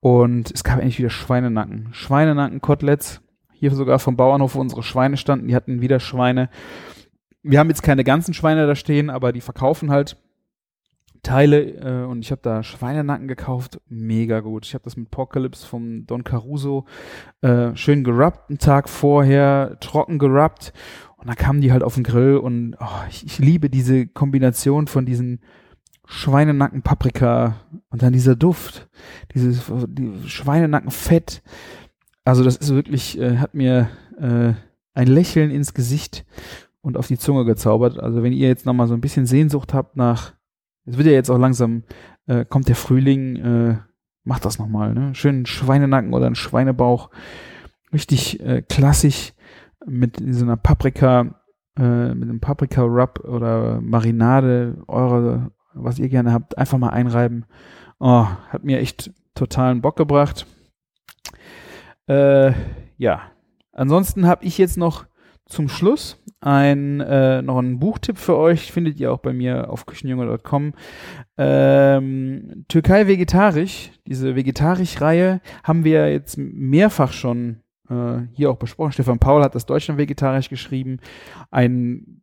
[0.00, 1.88] Und es gab endlich wieder Schweinenacken.
[1.92, 3.22] Schweinenacken-Koteletts.
[3.52, 6.48] Hier sogar vom Bauernhof, wo unsere Schweine standen, die hatten wieder Schweine.
[7.42, 10.16] Wir haben jetzt keine ganzen Schweine da stehen, aber die verkaufen halt
[11.22, 14.66] Teile äh, und ich habe da Schweinenacken gekauft, mega gut.
[14.66, 16.84] Ich habe das mit Apocalypse vom Don Caruso
[17.40, 20.72] äh, schön gerubbt, einen Tag vorher trocken gerubbt
[21.16, 24.86] und dann kamen die halt auf den Grill und oh, ich, ich liebe diese Kombination
[24.86, 25.40] von diesen
[26.06, 27.56] Schweinenacken Paprika
[27.90, 28.88] und dann dieser Duft,
[29.34, 31.42] dieses die Schweinenacken Fett.
[32.24, 34.54] Also das ist wirklich äh, hat mir äh,
[34.94, 36.24] ein Lächeln ins Gesicht
[36.80, 37.98] und auf die Zunge gezaubert.
[37.98, 40.32] Also wenn ihr jetzt noch mal so ein bisschen Sehnsucht habt nach
[40.88, 41.84] es wird ja jetzt auch langsam,
[42.26, 43.76] äh, kommt der Frühling, äh,
[44.24, 45.14] macht das nochmal, ne?
[45.14, 47.10] Schönen Schweinenacken oder einen Schweinebauch.
[47.92, 49.32] Richtig äh, klassisch
[49.86, 51.40] mit so einer Paprika,
[51.78, 57.46] äh, mit einem Paprika-Rub oder Marinade, eure, was ihr gerne habt, einfach mal einreiben.
[57.98, 60.46] Oh, hat mir echt totalen Bock gebracht.
[62.06, 62.52] Äh,
[62.96, 63.22] ja.
[63.72, 65.06] Ansonsten habe ich jetzt noch
[65.48, 68.70] zum Schluss ein, äh, noch einen Buchtipp für euch.
[68.70, 70.74] Findet ihr auch bei mir auf küchenjunge.com.
[71.36, 78.92] Ähm, Türkei vegetarisch, diese vegetarisch-Reihe haben wir jetzt mehrfach schon äh, hier auch besprochen.
[78.92, 80.98] Stefan Paul hat das Deutschland vegetarisch geschrieben.
[81.50, 82.22] Ein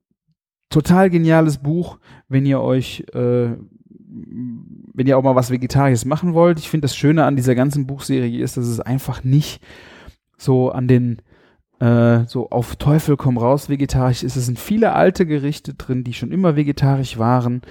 [0.69, 3.49] total geniales Buch, wenn ihr euch, äh,
[3.97, 6.59] wenn ihr auch mal was Vegetarisches machen wollt.
[6.59, 9.61] Ich finde das Schöne an dieser ganzen Buchserie ist, dass es einfach nicht
[10.37, 11.21] so an den
[11.79, 14.35] äh, so auf Teufel komm raus vegetarisch ist.
[14.35, 17.61] Es sind viele alte Gerichte drin, die schon immer vegetarisch waren.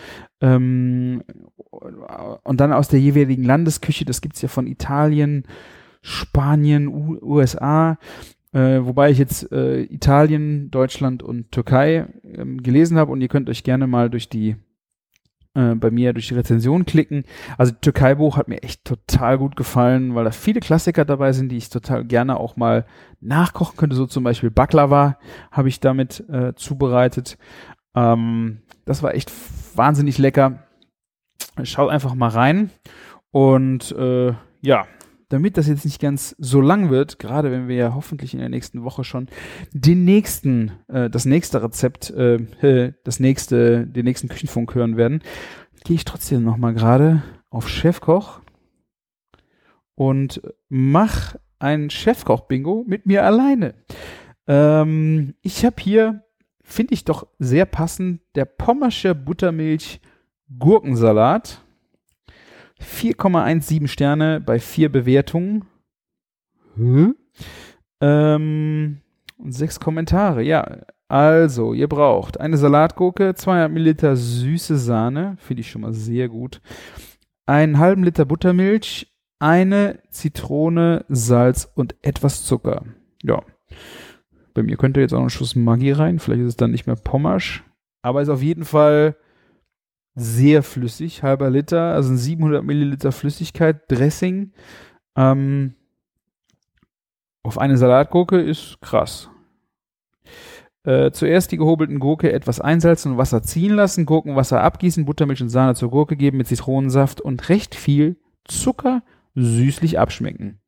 [0.40, 1.22] Ähm,
[1.70, 5.44] und dann aus der jeweiligen Landesküche, das gibt's ja von Italien,
[6.02, 7.98] Spanien, U USA,
[8.52, 13.48] äh, wobei ich jetzt äh, Italien, Deutschland und Türkei ähm, gelesen habe und ihr könnt
[13.48, 14.56] euch gerne mal durch die
[15.54, 17.24] äh, bei mir durch die Rezension klicken.
[17.56, 21.56] Also Türkei-Buch hat mir echt total gut gefallen, weil da viele Klassiker dabei sind, die
[21.56, 22.86] ich total gerne auch mal
[23.20, 23.96] nachkochen könnte.
[23.96, 25.18] So zum Beispiel Baklava
[25.50, 27.38] habe ich damit äh, zubereitet.
[27.94, 29.32] Ähm, das war echt
[29.76, 30.64] wahnsinnig lecker.
[31.62, 32.70] Schaut einfach mal rein.
[33.30, 34.86] Und äh, ja,
[35.28, 38.48] damit das jetzt nicht ganz so lang wird, gerade wenn wir ja hoffentlich in der
[38.48, 39.28] nächsten Woche schon
[39.72, 45.22] den nächsten, äh, das nächste Rezept, äh, das nächste, den nächsten Küchenfunk hören werden,
[45.84, 48.40] gehe ich trotzdem noch mal gerade auf Chefkoch
[49.94, 53.74] und mach ein Chefkoch-Bingo mit mir alleine.
[54.46, 56.24] Ähm, ich habe hier,
[56.62, 60.00] finde ich doch sehr passend, der Pommersche Buttermilch
[60.58, 61.63] Gurkensalat
[62.84, 65.64] 4,17 Sterne bei vier Bewertungen.
[66.76, 67.16] Hm?
[68.00, 69.00] Ähm,
[69.38, 70.42] und sechs Kommentare.
[70.42, 76.28] Ja, also, ihr braucht eine Salatgurke, 200 Milliliter süße Sahne, finde ich schon mal sehr
[76.28, 76.60] gut,
[77.46, 82.84] einen halben Liter Buttermilch, eine Zitrone, Salz und etwas Zucker.
[83.22, 83.42] Ja.
[84.54, 86.86] Bei mir könnte jetzt auch noch ein Schuss Maggi rein, vielleicht ist es dann nicht
[86.86, 87.64] mehr Pommasch,
[88.02, 89.16] aber ist auf jeden Fall
[90.14, 94.52] sehr flüssig, halber Liter, also ein 700 Milliliter Flüssigkeit, Dressing.
[95.16, 95.74] Ähm,
[97.42, 99.28] auf eine Salatgurke ist krass.
[100.84, 105.48] Äh, zuerst die gehobelten Gurke etwas einsalzen und Wasser ziehen lassen, Gurkenwasser abgießen, Buttermilch und
[105.48, 109.02] Sahne zur Gurke geben mit Zitronensaft und recht viel Zucker
[109.34, 110.60] süßlich abschmecken.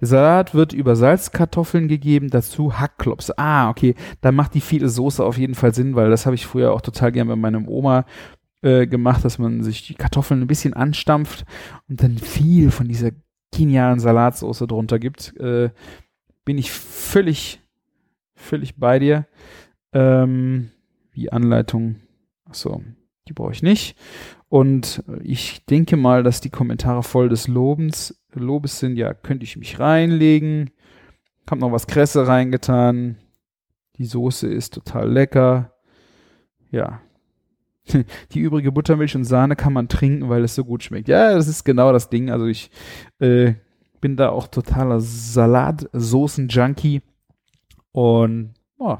[0.00, 3.30] Der Salat wird über Salzkartoffeln gegeben, dazu Hackklops.
[3.38, 6.46] Ah, okay, da macht die viele Soße auf jeden Fall Sinn, weil das habe ich
[6.46, 8.04] früher auch total gern bei meinem Oma
[8.62, 11.44] äh, gemacht, dass man sich die Kartoffeln ein bisschen anstampft
[11.88, 13.10] und dann viel von dieser
[13.52, 15.36] genialen Salatsauce drunter gibt.
[15.38, 15.70] Äh,
[16.44, 17.60] bin ich völlig,
[18.34, 19.26] völlig bei dir.
[19.92, 20.70] Ähm,
[21.12, 21.96] wie Anleitung,
[22.44, 22.82] achso,
[23.28, 23.96] die brauche ich nicht.
[24.48, 28.96] Und ich denke mal, dass die Kommentare voll des Lobens, Lobes sind.
[28.96, 30.70] Ja, könnte ich mich reinlegen.
[31.50, 33.16] Hab noch was Kresse reingetan.
[33.96, 35.72] Die Soße ist total lecker.
[36.70, 37.00] Ja,
[38.32, 41.08] die übrige Buttermilch und Sahne kann man trinken, weil es so gut schmeckt.
[41.08, 42.30] Ja, das ist genau das Ding.
[42.30, 42.70] Also ich
[43.18, 43.54] äh,
[44.00, 47.02] bin da auch totaler Salatsoßen-Junkie.
[47.92, 48.96] Und oh,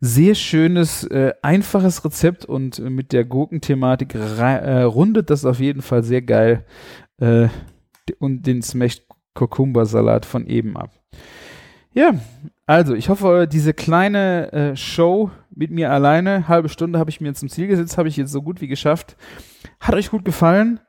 [0.00, 6.02] sehr schönes, äh, einfaches Rezept und mit der Gurkenthematik äh, rundet das auf jeden Fall
[6.02, 6.64] sehr geil
[7.18, 7.48] äh,
[8.18, 9.04] und den Smashed
[9.34, 10.90] Cucumber Salat von eben ab.
[11.92, 12.14] Ja,
[12.66, 17.34] also ich hoffe, diese kleine äh, Show mit mir alleine, halbe Stunde habe ich mir
[17.34, 19.16] zum Ziel gesetzt, habe ich jetzt so gut wie geschafft.
[19.80, 20.80] Hat euch gut gefallen?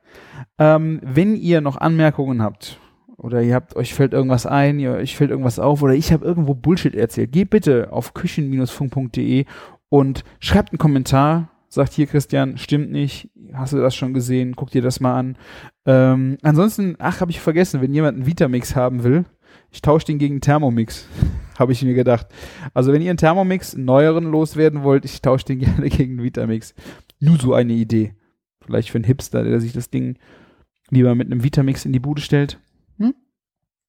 [0.58, 2.78] Ähm, wenn ihr noch Anmerkungen habt
[3.16, 6.24] oder ihr habt euch fällt irgendwas ein, ihr, euch fällt irgendwas auf oder ich habe
[6.24, 9.44] irgendwo Bullshit erzählt, geht bitte auf küchen-funk.de
[9.88, 11.48] und schreibt einen Kommentar.
[11.68, 15.38] Sagt hier Christian, stimmt nicht, hast du das schon gesehen, guck dir das mal an.
[15.86, 19.24] Ähm, ansonsten, ach, habe ich vergessen, wenn jemand einen Vitamix haben will,
[19.72, 21.08] ich tausche den gegen Thermomix,
[21.58, 22.26] habe ich mir gedacht.
[22.74, 26.22] Also wenn ihr einen Thermomix, einen neueren loswerden wollt, ich tausche den gerne gegen einen
[26.22, 26.74] Vitamix.
[27.18, 28.14] Nur so eine Idee.
[28.60, 30.18] Vielleicht für einen Hipster, der sich das Ding
[30.90, 32.60] lieber mit einem Vitamix in die Bude stellt.
[32.98, 33.14] Hm?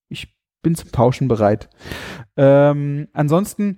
[0.08, 1.70] Ich bin zum Tauschen bereit.
[2.38, 3.78] Ähm, ansonsten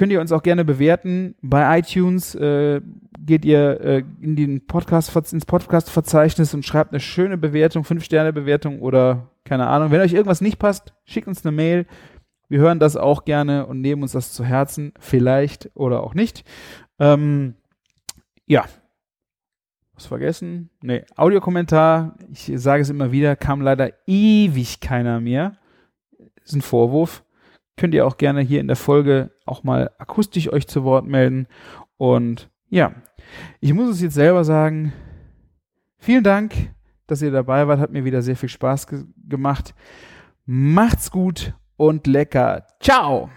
[0.00, 1.34] könnt ihr uns auch gerne bewerten.
[1.42, 2.80] Bei iTunes äh,
[3.18, 9.28] geht ihr äh, in den Podcast, ins Podcast-Verzeichnis und schreibt eine schöne Bewertung, 5-Sterne-Bewertung oder
[9.44, 9.90] keine Ahnung.
[9.90, 11.86] Wenn euch irgendwas nicht passt, schickt uns eine Mail.
[12.48, 14.94] Wir hören das auch gerne und nehmen uns das zu Herzen.
[14.98, 16.44] Vielleicht oder auch nicht.
[16.98, 17.56] Ähm,
[18.46, 18.64] ja.
[19.92, 20.70] Was vergessen?
[20.80, 25.58] Nee, Audiokommentar, ich sage es immer wieder, kam leider ewig keiner mehr.
[26.42, 27.22] Ist ein Vorwurf.
[27.76, 31.46] Könnt ihr auch gerne hier in der Folge auch mal akustisch euch zu Wort melden.
[31.96, 32.92] Und ja,
[33.60, 34.92] ich muss es jetzt selber sagen.
[35.98, 36.54] Vielen Dank,
[37.06, 37.80] dass ihr dabei wart.
[37.80, 39.74] Hat mir wieder sehr viel Spaß ge gemacht.
[40.46, 42.66] Macht's gut und lecker.
[42.80, 43.30] Ciao!